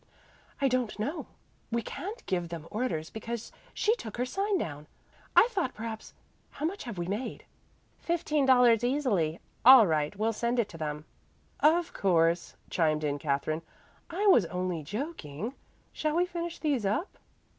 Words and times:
"I 0.59 0.67
don't 0.67 0.97
know. 0.97 1.27
We 1.71 1.83
can't 1.83 2.25
give 2.25 2.49
them 2.49 2.67
orders 2.71 3.11
because 3.11 3.51
she 3.71 3.93
took 3.95 4.17
her 4.17 4.25
sign 4.25 4.57
down. 4.57 4.87
I 5.35 5.47
thought 5.51 5.75
perhaps 5.75 6.15
how 6.49 6.65
much 6.65 6.85
have 6.85 6.97
we 6.97 7.05
made?" 7.07 7.45
"Fifteen 7.99 8.47
dollars 8.47 8.83
easily. 8.83 9.39
All 9.63 9.85
right; 9.85 10.15
we'll 10.15 10.33
send 10.33 10.57
it 10.57 10.69
to 10.69 10.77
them." 10.79 11.05
"Of 11.59 11.93
course," 11.93 12.55
chimed 12.71 13.03
in 13.03 13.19
Katherine. 13.19 13.61
"I 14.09 14.25
was 14.25 14.45
only 14.47 14.81
joking. 14.81 15.53
Shall 15.93 16.15
we 16.15 16.25
finish 16.25 16.57
these 16.57 16.83
up?" 16.83 17.19